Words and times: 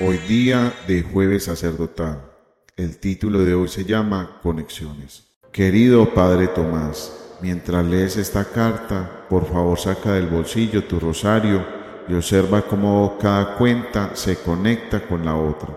Hoy 0.00 0.16
día 0.16 0.72
de 0.88 1.02
jueves 1.02 1.44
sacerdotal. 1.44 2.22
El 2.78 2.96
título 2.96 3.40
de 3.40 3.54
hoy 3.54 3.68
se 3.68 3.84
llama 3.84 4.38
Conexiones. 4.42 5.24
Querido 5.52 6.14
Padre 6.14 6.48
Tomás, 6.48 7.36
mientras 7.42 7.84
lees 7.84 8.16
esta 8.16 8.46
carta, 8.46 9.26
por 9.28 9.46
favor 9.46 9.78
saca 9.78 10.14
del 10.14 10.28
bolsillo 10.28 10.84
tu 10.84 10.98
rosario 10.98 11.62
y 12.08 12.14
observa 12.14 12.62
cómo 12.62 13.18
cada 13.20 13.54
cuenta 13.56 14.16
se 14.16 14.36
conecta 14.36 15.06
con 15.06 15.26
la 15.26 15.36
otra. 15.36 15.68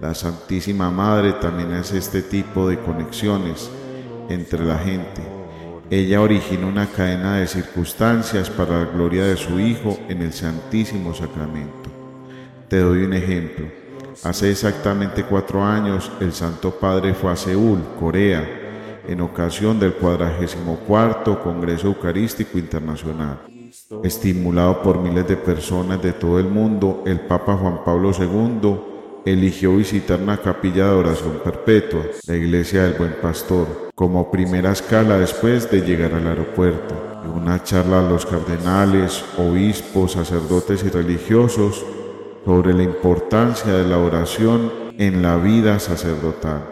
La 0.00 0.14
Santísima 0.14 0.90
Madre 0.90 1.34
también 1.34 1.74
hace 1.74 1.98
este 1.98 2.22
tipo 2.22 2.66
de 2.66 2.78
conexiones 2.78 3.70
entre 4.30 4.64
la 4.64 4.78
gente. 4.78 5.20
Ella 5.90 6.22
origina 6.22 6.66
una 6.66 6.86
cadena 6.86 7.36
de 7.36 7.46
circunstancias 7.46 8.48
para 8.48 8.84
la 8.84 8.90
gloria 8.90 9.24
de 9.24 9.36
su 9.36 9.60
Hijo 9.60 9.98
en 10.08 10.22
el 10.22 10.32
Santísimo 10.32 11.12
Sacramento. 11.12 11.97
Te 12.68 12.80
doy 12.80 13.04
un 13.04 13.14
ejemplo. 13.14 13.66
Hace 14.24 14.50
exactamente 14.50 15.24
cuatro 15.24 15.64
años 15.64 16.12
el 16.20 16.32
Santo 16.32 16.70
Padre 16.72 17.14
fue 17.14 17.32
a 17.32 17.36
Seúl, 17.36 17.78
Corea, 17.98 19.02
en 19.06 19.22
ocasión 19.22 19.80
del 19.80 19.94
44 19.94 21.42
Congreso 21.42 21.86
Eucarístico 21.86 22.58
Internacional. 22.58 23.40
Estimulado 24.04 24.82
por 24.82 25.00
miles 25.00 25.26
de 25.26 25.36
personas 25.36 26.02
de 26.02 26.12
todo 26.12 26.38
el 26.38 26.46
mundo, 26.46 27.04
el 27.06 27.20
Papa 27.20 27.56
Juan 27.56 27.82
Pablo 27.84 28.10
II 28.12 28.80
eligió 29.24 29.76
visitar 29.76 30.20
una 30.20 30.36
capilla 30.36 30.88
de 30.88 30.94
oración 30.94 31.40
perpetua, 31.42 32.02
la 32.26 32.36
Iglesia 32.36 32.82
del 32.82 32.98
Buen 32.98 33.16
Pastor, 33.22 33.90
como 33.94 34.30
primera 34.30 34.72
escala 34.72 35.18
después 35.18 35.70
de 35.70 35.80
llegar 35.80 36.12
al 36.12 36.26
aeropuerto. 36.26 36.94
Una 37.34 37.62
charla 37.62 38.00
a 38.00 38.10
los 38.10 38.26
cardenales, 38.26 39.24
obispos, 39.38 40.12
sacerdotes 40.12 40.82
y 40.84 40.88
religiosos 40.88 41.84
sobre 42.48 42.72
la 42.72 42.82
importancia 42.82 43.74
de 43.74 43.86
la 43.86 43.98
oración 43.98 44.72
en 44.96 45.20
la 45.20 45.36
vida 45.36 45.78
sacerdotal. 45.78 46.64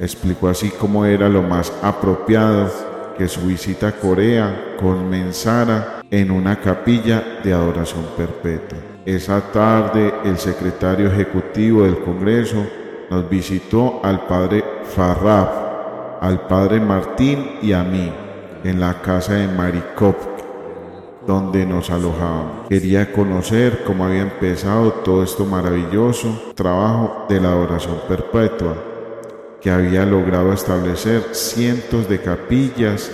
Explicó 0.00 0.48
así 0.48 0.70
cómo 0.70 1.04
era 1.04 1.28
lo 1.28 1.42
más 1.42 1.72
apropiado 1.82 2.70
que 3.18 3.26
su 3.26 3.48
visita 3.48 3.88
a 3.88 3.92
Corea 3.96 4.76
comenzara 4.80 6.02
en 6.08 6.30
una 6.30 6.60
capilla 6.60 7.40
de 7.42 7.52
adoración 7.52 8.04
perpetua. 8.16 8.78
Esa 9.04 9.40
tarde 9.50 10.14
el 10.24 10.38
secretario 10.38 11.08
ejecutivo 11.08 11.82
del 11.82 11.98
Congreso 11.98 12.64
nos 13.10 13.28
visitó 13.28 13.98
al 14.04 14.24
padre 14.28 14.62
Farrab, 14.94 16.20
al 16.20 16.46
padre 16.46 16.78
Martín 16.78 17.58
y 17.60 17.72
a 17.72 17.82
mí 17.82 18.12
en 18.62 18.78
la 18.78 19.02
casa 19.02 19.32
de 19.32 19.48
Marikop 19.48 20.35
donde 21.26 21.66
nos 21.66 21.90
alojábamos. 21.90 22.68
Quería 22.68 23.12
conocer 23.12 23.82
cómo 23.84 24.04
había 24.04 24.22
empezado 24.22 24.92
todo 24.92 25.22
esto 25.22 25.44
maravilloso 25.44 26.52
trabajo 26.54 27.26
de 27.28 27.40
la 27.40 27.48
adoración 27.48 27.96
perpetua, 28.08 28.76
que 29.60 29.70
había 29.70 30.06
logrado 30.06 30.52
establecer 30.52 31.22
cientos 31.32 32.08
de 32.08 32.20
capillas, 32.20 33.10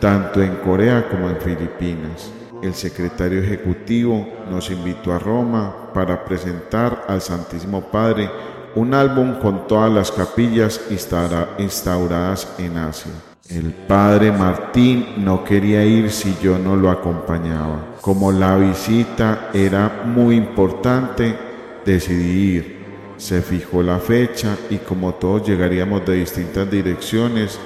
tanto 0.00 0.40
en 0.42 0.56
Corea 0.56 1.08
como 1.08 1.28
en 1.28 1.36
Filipinas. 1.36 2.30
El 2.62 2.74
secretario 2.74 3.40
ejecutivo 3.40 4.26
nos 4.50 4.70
invitó 4.70 5.12
a 5.12 5.18
Roma 5.18 5.90
para 5.94 6.24
presentar 6.24 7.04
al 7.08 7.20
Santísimo 7.20 7.82
Padre 7.82 8.30
un 8.74 8.94
álbum 8.94 9.38
con 9.40 9.66
todas 9.66 9.90
las 9.92 10.10
capillas 10.12 10.80
instauradas 10.90 12.48
en 12.58 12.76
Asia. 12.76 13.27
El 13.50 13.72
padre 13.72 14.30
Martín 14.30 15.24
no 15.24 15.42
quería 15.42 15.82
ir 15.82 16.10
si 16.10 16.36
yo 16.42 16.58
no 16.58 16.76
lo 16.76 16.90
acompañaba. 16.90 17.94
Como 18.02 18.30
la 18.30 18.58
visita 18.58 19.48
era 19.54 20.02
muy 20.04 20.36
importante, 20.36 21.34
decidí 21.82 22.56
ir. 22.56 22.78
Se 23.16 23.40
fijó 23.40 23.82
la 23.82 24.00
fecha 24.00 24.54
y 24.68 24.76
como 24.76 25.14
todos 25.14 25.48
llegaríamos 25.48 26.04
de 26.04 26.16
distintas 26.16 26.70
direcciones, 26.70 27.58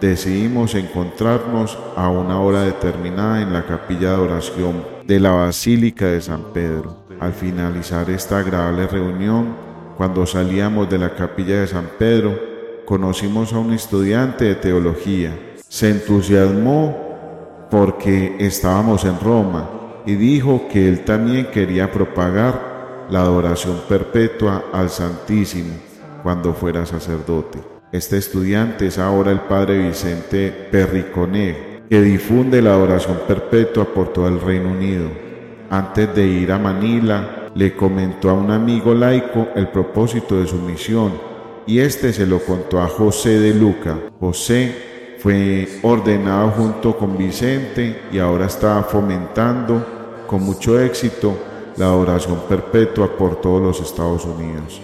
decidimos 0.00 0.74
encontrarnos 0.74 1.78
a 1.96 2.08
una 2.08 2.40
hora 2.40 2.62
determinada 2.62 3.42
en 3.42 3.52
la 3.52 3.66
capilla 3.66 4.12
de 4.12 4.16
oración 4.16 4.84
de 5.04 5.20
la 5.20 5.32
Basílica 5.32 6.06
de 6.06 6.22
San 6.22 6.44
Pedro. 6.54 7.04
Al 7.20 7.34
finalizar 7.34 8.08
esta 8.08 8.38
agradable 8.38 8.86
reunión, 8.86 9.54
cuando 9.98 10.24
salíamos 10.24 10.88
de 10.88 10.96
la 10.96 11.14
capilla 11.14 11.60
de 11.60 11.66
San 11.66 11.90
Pedro, 11.98 12.55
conocimos 12.86 13.52
a 13.52 13.58
un 13.58 13.72
estudiante 13.72 14.46
de 14.46 14.54
teología. 14.54 15.36
Se 15.68 15.90
entusiasmó 15.90 17.66
porque 17.70 18.36
estábamos 18.38 19.04
en 19.04 19.18
Roma 19.20 19.68
y 20.06 20.14
dijo 20.14 20.68
que 20.70 20.88
él 20.88 21.04
también 21.04 21.46
quería 21.46 21.90
propagar 21.90 23.06
la 23.10 23.20
adoración 23.20 23.80
perpetua 23.88 24.66
al 24.72 24.88
Santísimo 24.88 25.74
cuando 26.22 26.54
fuera 26.54 26.86
sacerdote. 26.86 27.58
Este 27.90 28.16
estudiante 28.16 28.86
es 28.86 28.98
ahora 28.98 29.32
el 29.32 29.40
padre 29.40 29.78
Vicente 29.78 30.50
Perriconé, 30.70 31.82
que 31.90 32.00
difunde 32.00 32.62
la 32.62 32.70
adoración 32.70 33.18
perpetua 33.26 33.84
por 33.84 34.12
todo 34.12 34.28
el 34.28 34.40
Reino 34.40 34.70
Unido. 34.70 35.08
Antes 35.70 36.14
de 36.14 36.26
ir 36.26 36.52
a 36.52 36.58
Manila, 36.58 37.50
le 37.54 37.74
comentó 37.74 38.30
a 38.30 38.34
un 38.34 38.50
amigo 38.50 38.94
laico 38.94 39.48
el 39.56 39.68
propósito 39.68 40.38
de 40.40 40.46
su 40.46 40.56
misión 40.56 41.35
y 41.66 41.80
este 41.80 42.12
se 42.12 42.26
lo 42.26 42.38
contó 42.38 42.80
a 42.80 42.88
José 42.88 43.40
de 43.40 43.52
Luca. 43.52 43.98
José 44.20 45.16
fue 45.18 45.68
ordenado 45.82 46.50
junto 46.50 46.96
con 46.96 47.18
Vicente 47.18 48.02
y 48.12 48.18
ahora 48.18 48.46
está 48.46 48.82
fomentando 48.84 50.24
con 50.26 50.42
mucho 50.42 50.80
éxito 50.80 51.36
la 51.76 51.92
oración 51.92 52.40
perpetua 52.48 53.16
por 53.16 53.40
todos 53.40 53.62
los 53.62 53.80
Estados 53.80 54.24
Unidos. 54.24 54.80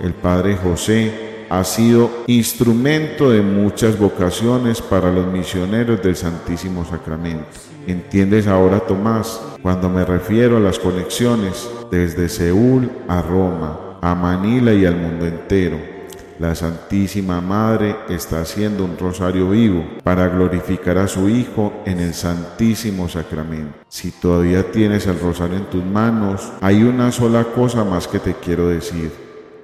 El 0.00 0.12
Padre 0.14 0.56
José 0.56 1.46
ha 1.48 1.62
sido 1.62 2.10
instrumento 2.26 3.30
de 3.30 3.40
muchas 3.40 3.98
vocaciones 3.98 4.80
para 4.80 5.12
los 5.12 5.26
misioneros 5.26 6.02
del 6.02 6.16
Santísimo 6.16 6.84
Sacramento. 6.84 7.46
¿Entiendes 7.86 8.46
ahora, 8.46 8.80
Tomás, 8.80 9.40
cuando 9.62 9.88
me 9.88 10.04
refiero 10.04 10.56
a 10.56 10.60
las 10.60 10.78
conexiones 10.78 11.68
desde 11.90 12.28
Seúl 12.28 12.90
a 13.08 13.22
Roma, 13.22 13.98
a 14.00 14.14
Manila 14.14 14.72
y 14.72 14.86
al 14.86 14.96
mundo 14.96 15.26
entero? 15.26 15.93
La 16.40 16.56
Santísima 16.56 17.40
Madre 17.40 17.94
está 18.08 18.40
haciendo 18.40 18.84
un 18.84 18.98
rosario 18.98 19.50
vivo 19.50 19.84
para 20.02 20.26
glorificar 20.26 20.98
a 20.98 21.06
su 21.06 21.28
Hijo 21.28 21.72
en 21.86 22.00
el 22.00 22.12
Santísimo 22.12 23.08
Sacramento. 23.08 23.78
Si 23.88 24.10
todavía 24.10 24.72
tienes 24.72 25.06
el 25.06 25.20
rosario 25.20 25.58
en 25.58 25.66
tus 25.66 25.84
manos, 25.84 26.52
hay 26.60 26.82
una 26.82 27.12
sola 27.12 27.44
cosa 27.44 27.84
más 27.84 28.08
que 28.08 28.18
te 28.18 28.34
quiero 28.34 28.68
decir. 28.68 29.12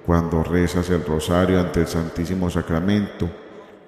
Cuando 0.05 0.43
rezas 0.43 0.89
el 0.89 1.03
rosario 1.03 1.59
ante 1.59 1.81
el 1.81 1.87
Santísimo 1.87 2.49
Sacramento, 2.49 3.29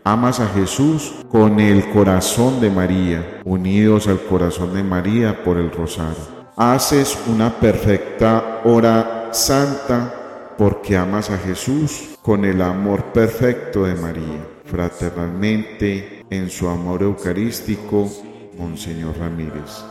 amas 0.03 0.41
a 0.41 0.47
Jesús 0.47 1.13
con 1.29 1.61
el 1.61 1.89
corazón 1.91 2.59
de 2.59 2.69
María, 2.69 3.39
unidos 3.45 4.07
al 4.07 4.19
corazón 4.19 4.73
de 4.73 4.83
María 4.83 5.41
por 5.41 5.57
el 5.57 5.71
rosario. 5.71 6.43
Haces 6.57 7.17
una 7.27 7.49
perfecta 7.49 8.61
hora 8.65 9.29
santa 9.31 10.22
porque 10.57 10.97
amas 10.97 11.29
a 11.29 11.37
Jesús 11.37 12.17
con 12.21 12.45
el 12.45 12.61
amor 12.61 13.11
perfecto 13.13 13.85
de 13.85 13.95
María. 13.95 14.47
Fraternalmente, 14.65 16.23
en 16.29 16.49
su 16.49 16.67
amor 16.67 17.03
eucarístico, 17.03 18.09
Monseñor 18.57 19.17
Ramírez. 19.17 19.83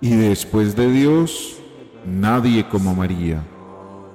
Y 0.00 0.14
después 0.16 0.76
de 0.76 0.90
Dios, 0.90 1.58
nadie 2.04 2.68
como 2.68 2.94
María. 2.94 3.42